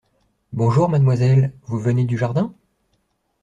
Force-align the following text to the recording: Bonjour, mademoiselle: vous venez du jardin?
Bonjour, 0.51 0.89
mademoiselle: 0.89 1.53
vous 1.67 1.77
venez 1.77 2.05
du 2.05 2.17
jardin? 2.17 2.55